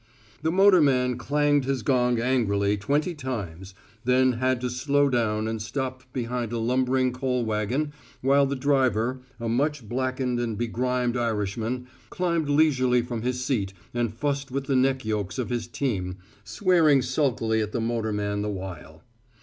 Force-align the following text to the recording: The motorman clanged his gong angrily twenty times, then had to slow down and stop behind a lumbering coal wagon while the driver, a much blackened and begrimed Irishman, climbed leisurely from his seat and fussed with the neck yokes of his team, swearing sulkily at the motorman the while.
The 0.41 0.51
motorman 0.51 1.15
clanged 1.19 1.65
his 1.65 1.83
gong 1.83 2.19
angrily 2.19 2.75
twenty 2.75 3.13
times, 3.13 3.75
then 4.03 4.31
had 4.31 4.59
to 4.61 4.69
slow 4.71 5.09
down 5.11 5.47
and 5.47 5.61
stop 5.61 6.11
behind 6.11 6.51
a 6.51 6.57
lumbering 6.57 7.13
coal 7.13 7.45
wagon 7.45 7.93
while 8.21 8.47
the 8.47 8.55
driver, 8.55 9.21
a 9.39 9.47
much 9.47 9.87
blackened 9.87 10.39
and 10.39 10.57
begrimed 10.57 11.15
Irishman, 11.15 11.85
climbed 12.09 12.49
leisurely 12.49 13.03
from 13.03 13.21
his 13.21 13.45
seat 13.45 13.73
and 13.93 14.11
fussed 14.11 14.49
with 14.49 14.65
the 14.65 14.75
neck 14.75 15.05
yokes 15.05 15.37
of 15.37 15.51
his 15.51 15.67
team, 15.67 16.17
swearing 16.43 17.03
sulkily 17.03 17.61
at 17.61 17.71
the 17.71 17.79
motorman 17.79 18.41
the 18.41 18.49
while. 18.49 19.03